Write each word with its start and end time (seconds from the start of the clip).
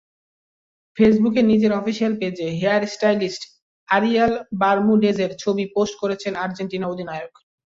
ফেসবুকে 0.97 1.41
নিজের 1.43 1.71
অফিশিয়াল 1.73 2.13
পেজে 2.21 2.47
হেয়ারস্টাইলিস্ট 2.59 3.43
আরিয়েল 3.89 4.31
বারমুদেজের 4.61 5.31
ছবি 5.41 5.65
পোস্ট 5.75 5.95
করেছেন 6.01 6.33
আর্জেন্টিনা 6.43 6.87
অধিনায়ক। 6.87 7.33